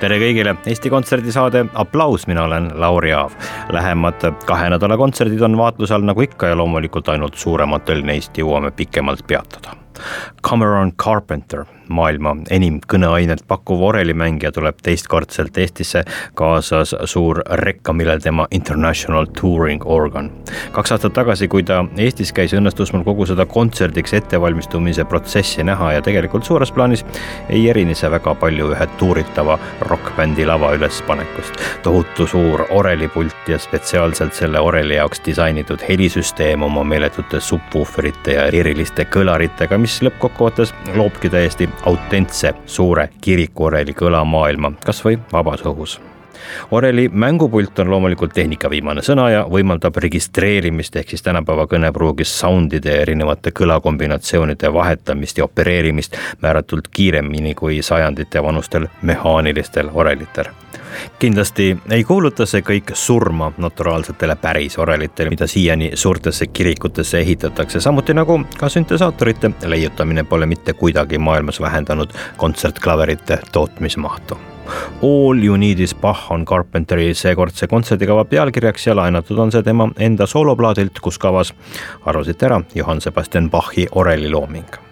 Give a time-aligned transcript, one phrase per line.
[0.00, 3.36] Tere kõigile, Eesti Kontserdi saade Applaus, mina olen Lauri Aav.
[3.72, 8.72] Lähemad kahe nädala kontserdid on vaatluse all nagu ikka ja loomulikult ainult suurematel neist jõuame
[8.76, 9.76] pikemalt peatuda.
[10.42, 16.04] Cameron Carpenter maailma enim kõneainet pakkuv orelimängija tuleb teistkordselt Eestisse,
[16.38, 20.30] kaasas suur rekka, millel tema International Touring Organ.
[20.72, 25.92] kaks aastat tagasi, kui ta Eestis käis, õnnestus mul kogu seda kontserdiks ettevalmistumise protsessi näha
[25.92, 27.04] ja tegelikult suures plaanis
[27.48, 29.58] ei erine see väga palju ühe tuuritava
[29.90, 31.58] rokkbändi lava ülespanekust.
[31.82, 39.04] tohutu suur orelipult ja spetsiaalselt selle oreli jaoks disainitud helisüsteem oma meeletute subwooferite ja eriliste
[39.04, 45.98] kõlaritega, mis lõppkokkuvõttes loobki täiesti autentse suure kirikuoreli kõlamaailma, kas või vabas õhus.
[46.70, 52.94] Oreli mängupult on loomulikult tehnika viimane sõna ja võimaldab registreerimist ehk siis tänapäeva kõnepruugis sound'ide
[52.94, 60.52] ja erinevate kõlakombinatsioonide vahetamist ja opereerimist määratult kiiremini kui sajandite vanustel mehaanilistel orelitel
[61.18, 68.40] kindlasti ei kuuluta see kõik surma naturaalsetele pärisorelitele, mida siiani suurtesse kirikutesse ehitatakse, samuti nagu
[68.58, 74.38] ka süntesaatorite leiutamine pole mitte kuidagi maailmas vähendanud kontsertklaverite tootmismahtu.
[75.02, 79.88] All you need is Bach on Carpenteri seekordse kontserdikava pealkirjaks ja laenatud on see tema
[79.98, 81.54] enda sooloplaadilt, kus kavas
[82.04, 84.89] arvasite ära Johann Sebastian Bachi orelilooming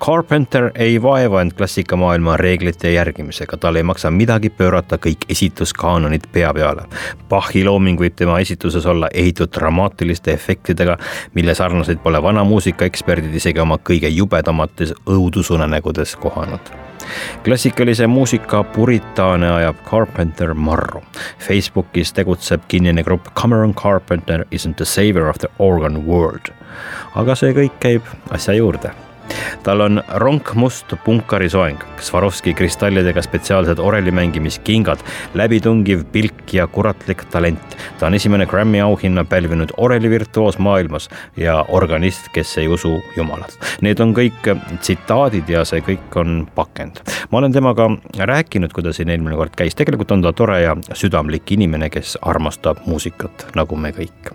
[0.00, 6.52] Carpenter ei vaeva end klassikamaailma reeglite järgimisega, tal ei maksa midagi pöörata kõik esituskaanonid pea
[6.54, 6.86] peale.
[7.28, 10.98] Bachi looming võib tema esituses olla ehitud dramaatiliste efektidega,
[11.34, 16.76] mille sarnaseid pole vana muusikaeksperdid isegi oma kõige jubedamates õudusunenägudes kohanud
[17.44, 21.02] klassikalise muusika puritaane ajab Carpenter marru.
[21.38, 26.52] Facebookis tegutseb kinnine grupp Cameron Carpenter isn't the savior of the organ world.
[27.16, 28.92] aga see kõik käib asja juurde
[29.62, 35.02] tal on ronkmust punkarisoeng, Swarovski kristallidega spetsiaalsed orelimängimiskingad,
[35.34, 37.76] läbitungiv pilk ja kuratlik talent.
[37.98, 43.58] ta on esimene Grammy auhinna pälvinud orelivirtuoos maailmas ja organist, kes ei usu jumalat.
[43.80, 44.50] Need on kõik
[44.80, 47.00] tsitaadid ja see kõik on pakend.
[47.30, 47.88] ma olen temaga
[48.18, 52.18] rääkinud, kui ta siin eelmine kord käis, tegelikult on ta tore ja südamlik inimene, kes
[52.22, 54.32] armastab muusikat, nagu me kõik.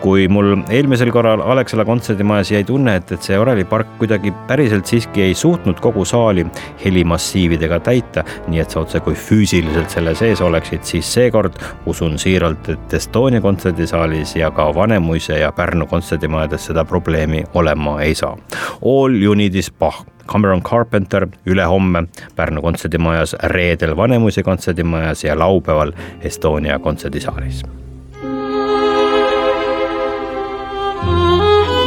[0.00, 5.22] kui mul eelmisel korral Alexela kontserdimajas jäi tunne, et, et see orelipark kuidagi päriselt siiski
[5.22, 6.46] ei suutnud kogu saali
[6.84, 12.94] helimassiividega täita, nii et sa otsekui füüsiliselt selle sees oleksid, siis seekord usun siiralt, et
[12.94, 18.36] Estonia kontserdisaalis ja ka Vanemuise ja Pärnu kontserdimajades seda probleemi olema ei saa.
[18.82, 22.04] All you need is Bach Cameron Carpenter ülehomme
[22.36, 27.64] Pärnu kontserdimajas, reedel Vanemuise kontserdimajas ja laupäeval Estonia kontserdisaalis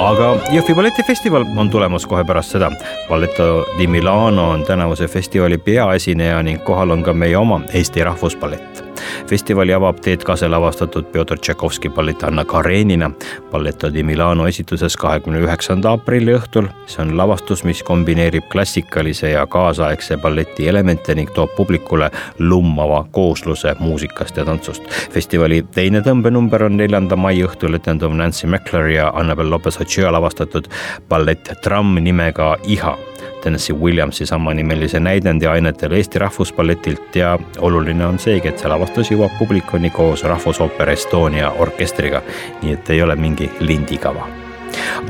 [0.02, 2.72] aga Jõhvi balletifestival on tulemas kohe pärast seda.
[3.10, 8.91] Balletto di Milano on tänavuse festivali peaesineja ning kohal on ka meie oma Eesti Rahvusballett
[9.32, 13.12] festivali avab Teet Kase lavastatud Pjotor Tšaikovski ballett Anna Karenina
[13.52, 16.68] Balletto di Milano esituses kahekümne üheksanda aprilli õhtul.
[16.86, 22.10] see on lavastus, mis kombineerib klassikalise ja kaasaegse balleti elemente ning toob publikule
[22.40, 24.84] lummava koosluse muusikast ja tantsust.
[25.14, 30.68] festivali teine tõmbenumber on neljanda mai õhtul etenduv Nancy McClure ja Annabel Lopez-Ochoa lavastatud
[31.10, 32.98] ballett Tramm nimega Iha
[33.44, 39.38] Tennessee Williamsi samanimelise näidendi ainetel Eesti Rahvusballetilt ja oluline on seegi, et see lavastus jõuab
[39.40, 42.22] publikuni koos Rahvusooper Estonia orkestriga,
[42.62, 44.41] nii et ei ole mingi lindikava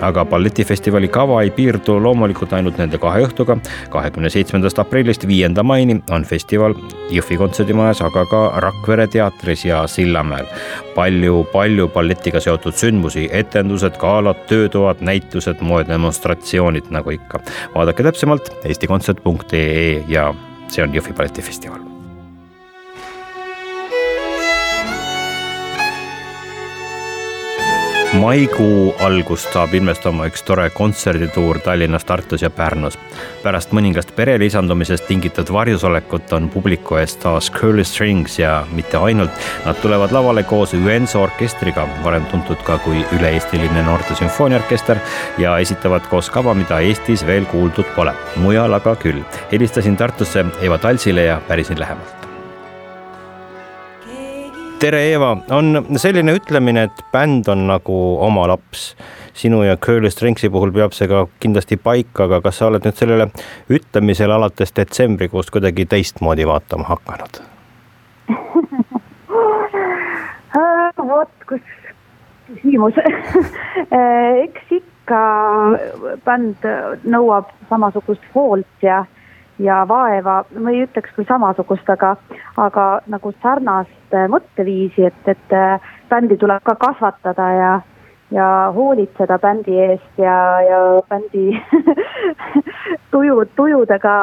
[0.01, 3.57] aga balletifestivali kava ei piirdu loomulikult ainult nende kahe õhtuga.
[3.89, 6.75] kahekümne seitsmendast aprillist viienda maini on festival
[7.11, 10.45] Jõhvi kontserdimajas, aga ka Rakvere teatris ja Sillamäel.
[10.95, 17.39] palju, palju balletiga seotud sündmusi, etendused, galad, töötoad, näitused, moedemonstratsioonid nagu ikka.
[17.75, 20.33] vaadake täpsemalt eestikontsert.ee ja
[20.67, 21.90] see on Jõhvi balletifestival
[28.13, 32.97] maikuu algust saab ilmestama üks tore kontserdituur Tallinnas, Tartus ja Pärnus.
[33.43, 39.31] pärast mõningast pere lisandumisest tingitud varjusolekut on publiku ees taas Curly Strings ja mitte ainult,
[39.65, 44.99] nad tulevad lavale koos Üenso orkestriga, varem tuntud ka kui üle-eestiline noorte sümfooniaorkester
[45.37, 49.23] ja esitavad koos kava, mida Eestis veel kuuldud pole, mujal aga küll.
[49.51, 52.20] helistasin Tartusse Eva Talsile ja pärisin lähemalt
[54.81, 58.95] tere, Eeva, on selline ütlemine, et bänd on nagu oma laps.
[59.33, 62.97] sinu ja Curly Stringsi puhul peab see ka kindlasti paika, aga kas sa oled nüüd
[62.99, 63.29] sellele
[63.71, 67.39] ütlemisele alates detsembrikuust kuidagi teistmoodi vaatama hakanud?
[71.11, 71.63] Vot kus
[72.49, 72.93] küsimus.
[74.43, 75.23] Eks ikka
[76.25, 76.55] bänd
[77.07, 79.05] nõuab samasugust hoolt ja
[79.61, 82.15] ja vaeva, ma ei ütleks küll samasugust, aga,
[82.61, 87.71] aga nagu sarnast äh, mõtteviisi, et, et äh, bändi tuleb ka kasvatada ja,
[88.33, 90.35] ja hoolitseda bändi eest ja,
[90.65, 91.51] ja bändi
[93.13, 94.15] tuju, tujudega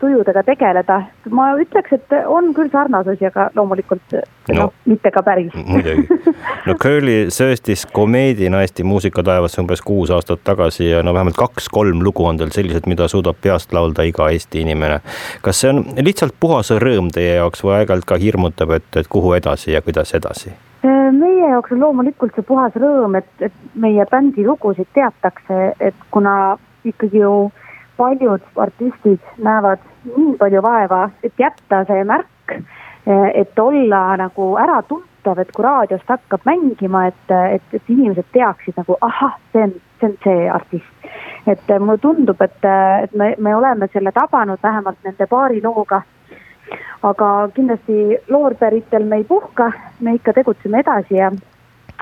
[0.00, 1.02] tujudega tegeleda.
[1.30, 5.54] ma ütleks, et on küll sarnasusi, aga loomulikult no, no mitte ka päris.
[5.54, 6.04] muidugi,
[6.66, 12.26] no Curly sööstis komeedina Eesti muusikataevasse umbes kuus aastat tagasi ja no vähemalt kaks-kolm lugu
[12.26, 15.00] on tal sellised, mida suudab peast laulda iga Eesti inimene.
[15.42, 19.32] kas see on lihtsalt puhas rõõm teie jaoks või aeg-ajalt ka hirmutab, et, et kuhu
[19.38, 20.52] edasi ja kuidas edasi?
[20.84, 26.06] Äh, meie jaoks on loomulikult see puhas rõõm, et, et meie bändi lugusid teatakse, et
[26.10, 27.34] kuna ikkagi ju
[28.00, 29.82] paljud artistid näevad
[30.16, 32.54] nii palju vaeva, et jätta see märk,
[33.34, 38.96] et olla nagu äratuntav, et kui raadiost hakkab mängima, et, et, et inimesed teaksid nagu
[39.04, 41.12] ahah, see on, see on see artist.
[41.48, 42.64] et mulle tundub, et,
[43.04, 46.02] et me, me oleme selle tabanud vähemalt nende paari looga.
[47.02, 51.30] aga kindlasti loorberitel me ei puhka, me ikka tegutseme edasi ja,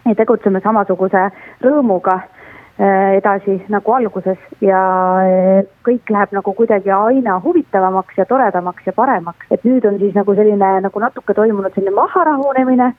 [0.05, 1.31] ja tegutseme samasuguse
[1.63, 2.38] rõõmuga Äh,
[2.79, 4.81] edasi nagu alguses ja
[5.27, 10.15] äh, kõik läheb nagu kuidagi aina huvitavamaks ja toredamaks ja paremaks, et nüüd on siis
[10.15, 12.93] nagu selline nagu natuke toimunud selline maharahunemine,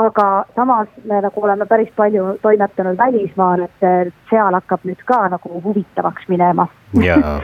[0.00, 5.62] aga samas me nagu oleme päris palju toimetanud välismaal, et seal hakkab nüüd ka nagu
[5.62, 6.66] huvitavaks minema.
[6.98, 7.38] jaa,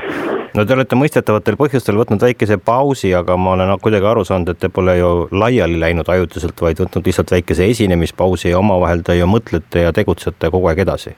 [0.59, 4.59] no te olete mõistetavatel põhjustel võtnud väikese pausi, aga ma olen kuidagi aru saanud, et
[4.59, 9.31] te pole ju laiali läinud ajutiselt, vaid võtnud lihtsalt väikese esinemispausi ja omavahel te ju
[9.31, 11.15] mõtlete ja tegutsete kogu aeg edasi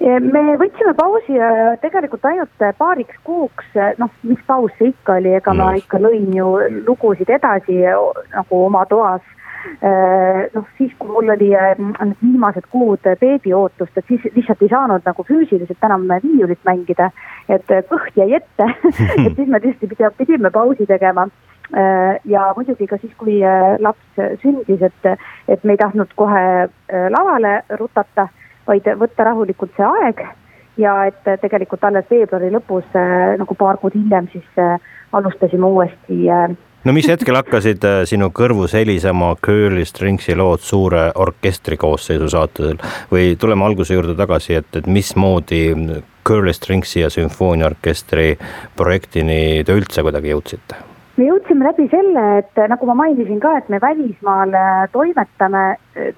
[0.00, 1.38] me võtsime pausi
[1.82, 3.68] tegelikult ainult paariks kuuks,
[4.00, 6.52] noh, mis paus see ikka oli, ega ma ikka lõin ju
[6.86, 9.24] lugusid edasi nagu oma toas.
[10.54, 15.24] noh, siis kui mul oli need viimased kuud beebiootust, et siis lihtsalt ei saanud nagu
[15.26, 17.10] füüsiliselt enam viiulit mängida,
[17.48, 18.68] et kõht jäi ette.
[19.26, 21.26] Et siis me tõesti pidime pausi tegema.
[22.30, 23.40] Ja muidugi ka siis, kui
[23.82, 25.08] laps sündis, et,
[25.48, 26.68] et me ei tahtnud kohe
[27.10, 28.28] lavale rutata
[28.66, 30.22] vaid võtta rahulikult see aeg
[30.80, 34.80] ja et tegelikult alles veebruari lõpus äh, nagu paar kuud hiljem siis äh,
[35.12, 36.24] alustasime uuesti.
[36.86, 42.76] No mis hetkel hakkasid sinu kõrvus helisema Curly Stringsi lood suure orkestri koosseisu saatel
[43.10, 45.62] või tuleme alguse juurde tagasi, et, et mismoodi
[46.26, 48.36] Curly Stringsi ja sümfooniaorkestri
[48.76, 50.95] projektini te üldse kuidagi jõudsite?
[51.16, 55.64] Me jõudsime läbi selle, et nagu ma mainisin ka, et me välismaal äh, toimetame,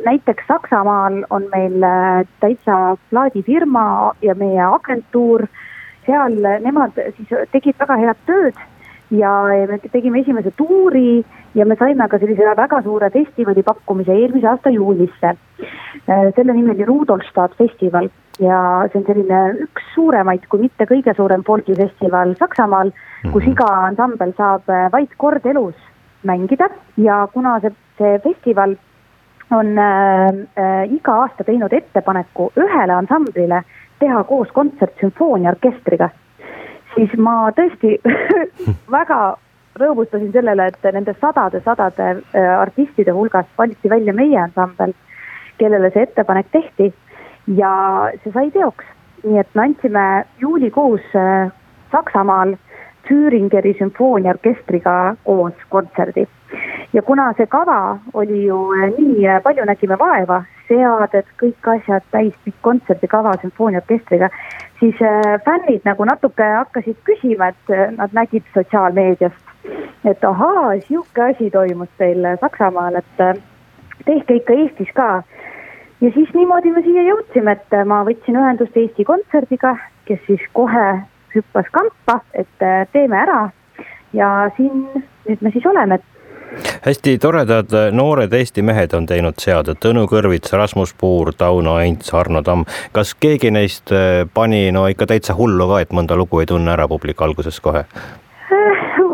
[0.04, 5.46] näiteks Saksamaal on meil äh, täitsa plaadifirma ja meie agentuur,
[6.06, 8.58] seal nemad siis tegid väga head tööd
[9.10, 9.30] ja
[9.68, 11.24] me tegime esimese tuuri
[11.54, 15.34] ja me saime ka sellise väga suure festivali pakkumise eelmise aasta juunisse.
[16.08, 18.58] Äh, selle nimi oli Rudolstadt festival ja
[18.92, 22.92] see on selline üks suuremaid, kui mitte kõige suurem folgifestival Saksamaal,
[23.32, 23.52] kus mhm.
[23.52, 25.78] iga ansambel saab äh, vaid kord elus
[26.26, 28.76] mängida ja kuna see, see festival
[29.50, 33.62] on äh, äh, iga aasta teinud ettepaneku ühele ansamblile
[33.98, 36.10] teha koos kontsert sümfooniaorkestriga,
[36.94, 37.96] siis ma tõesti
[38.98, 39.20] väga
[39.78, 44.94] rõõmustasin sellele, et nende sadade-sadade äh, artistide hulgast valiti välja meie ansambel,
[45.58, 46.92] kellele see ettepanek tehti
[47.56, 48.84] ja see sai teoks.
[49.24, 51.50] nii et me andsime juulikuus äh,
[51.92, 52.54] Saksamaal
[53.08, 56.26] Thüringeri sümfooniaorkestriga koos kontserdi.
[56.92, 62.04] ja kuna see kava oli ju äh, nii, äh, palju nägime vaeva, seaded, kõik asjad,
[62.10, 64.28] täispikk kontserdikava sümfooniaorkestriga,
[64.80, 64.96] siis
[65.44, 69.54] fännid nagu natuke hakkasid küsima, et nad nägid sotsiaalmeediast,
[70.04, 73.40] et ahaa, sihuke asi toimus teil Saksamaal, et
[74.04, 75.08] tehke ikka Eestis ka
[76.00, 79.76] ja siis niimoodi me siia jõudsime, et ma võtsin ühendust Eesti Kontserdiga,
[80.08, 80.86] kes siis kohe
[81.34, 83.48] hüppas kampa, et äh, teeme ära.
[84.12, 84.86] ja siin
[85.28, 85.98] nüüd me siis oleme,
[86.86, 92.42] hästi toredad noored Eesti mehed on teinud seade, Tõnu Kõrvits, Rasmus Puur, Tauno Aints, Arno
[92.42, 92.64] Tamm.
[92.92, 96.72] kas keegi neist äh, pani no ikka täitsa hullu ka, et mõnda lugu ei tunne
[96.72, 97.84] ära publik alguses kohe?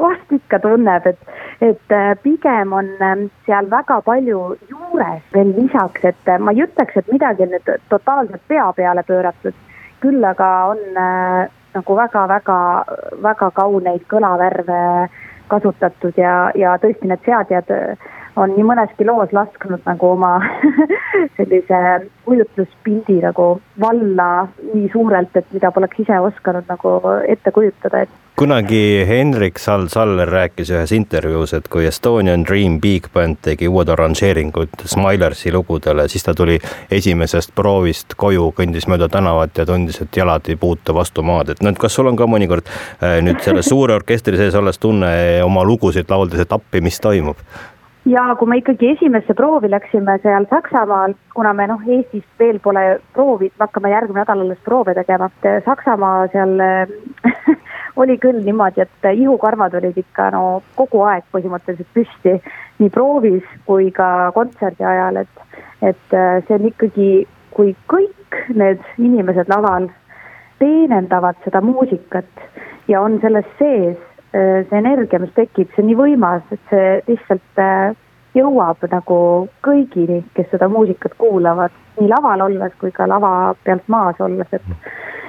[0.04, 1.18] vast ikka tunneb, et,
[1.64, 6.64] et äh, pigem on ähm, seal väga palju juures veel lisaks, et äh, ma ei
[6.66, 9.56] ütleks, et midagi on nüüd totaalselt pea peale pööratud.
[10.04, 14.80] küll aga on äh, nagu väga-väga-väga kauneid kõlavärve
[15.48, 17.72] kasutatud ja, ja tõesti need seadjad
[18.36, 20.34] on nii mõneski loos lasknud nagu oma
[21.36, 21.80] sellise
[22.24, 23.48] kujutluspildi nagu
[23.80, 26.98] valla nii suurelt, et mida poleks ise osanud nagu
[27.28, 33.06] ette kujutada, et kunagi Henrik Sall Saller rääkis ühes intervjuus, et kui Estonian Dream Big
[33.14, 36.58] Band tegi uued arranžeeringud Smilersi lugudele, siis ta tuli
[36.90, 41.62] esimesest proovist koju, kõndis mööda tänavat ja tundis, et jalad ei puutu vastu maad, et
[41.62, 45.14] noh, et kas sul on ka mõnikord äh, nüüd selle suure orkestri sees olles tunne
[45.46, 47.38] oma lugusid lauldes, et appi, mis toimub?
[48.04, 53.00] Ja kui me ikkagi esimesse proovi läksime seal Saksamaal, kuna me noh, Eestis veel pole
[53.16, 55.30] proovi, me hakkame järgmine nädal alles proove tegema,
[55.64, 56.60] Saksamaa seal
[58.02, 60.44] oli küll niimoodi, et ihukarvad olid ikka no
[60.76, 62.38] kogu aeg põhimõtteliselt püsti
[62.82, 65.44] nii proovis kui ka kontserdi ajal, et,
[65.82, 67.10] et äh, see on ikkagi,
[67.54, 69.88] kui kõik need inimesed laval
[70.58, 72.48] teenendavad seda muusikat
[72.88, 76.88] ja on selles sees äh, see energia, mis tekib, see on nii võimas, et see
[77.06, 77.94] lihtsalt äh,
[78.34, 79.18] jõuab nagu
[79.64, 84.72] kõigini, kes seda muusikat kuulavad, nii laval olles kui ka lava pealt maas olles, et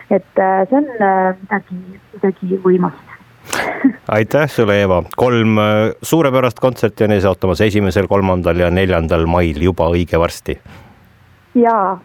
[0.10, 1.78] et äh, see on äh, midagi,
[2.14, 3.14] midagi võimast.
[4.18, 9.62] Aitäh sulle, Eeva, kolm äh, suurepärast kontserti on ees ootamas esimesel, kolmandal ja neljandal mail
[9.62, 10.60] juba õige varsti.
[11.56, 11.98] ja,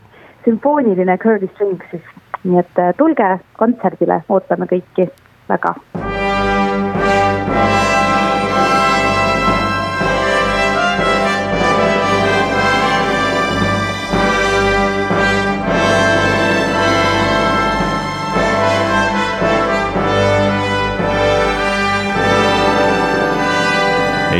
[0.44, 2.14] sümfooniline Curly Strings siis,
[2.44, 5.10] nii et tulge kontserdile, ootame kõiki
[5.50, 5.74] väga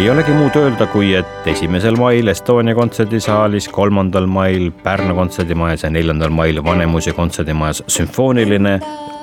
[0.00, 5.90] ei olegi muud öelda, kui et esimesel mail Estonia kontserdisaalis, kolmandal mail Pärnu kontserdimajas ja
[5.92, 8.78] neljandal mail Vanemuise kontserdimajas sümfooniline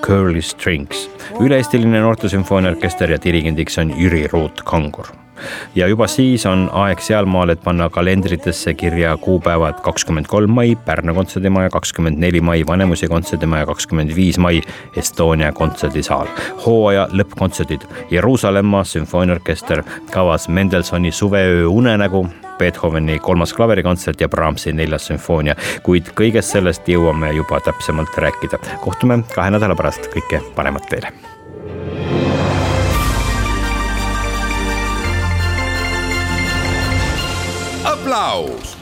[0.05, 1.07] Curly Strings.
[1.41, 5.26] üle-eestiline noortesümfooniaorkester ja dirigendiks on Jüri Ruut-Kangur
[5.75, 11.13] ja juba siis on aeg sealmaal, et panna kalendritesse kirja kuupäevad kakskümmend kolm mai Pärnu
[11.13, 14.61] kontserdimaja, kakskümmend neli mai Vanemuise kontserdimaja, kakskümmend viis mai
[14.95, 16.27] Estonia kontserdisaal.
[16.65, 22.27] hooaja lõppkontserdid Jeruusalemma sümfooniaorkester kavas Mendelssohni Suveöö unenägu
[22.57, 28.59] Beethoveni kolmas klaverikontsert ja Brahmsi neljas sümfoonia, kuid kõigest sellest jõuame juba täpsemalt rääkida.
[28.81, 31.36] kohtume kahe nädala pärast, kõike paremat teile
[38.07, 38.76] aplaus